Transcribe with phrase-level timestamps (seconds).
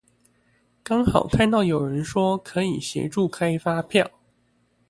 [0.83, 4.09] 剛好看到有人說可以協助開發票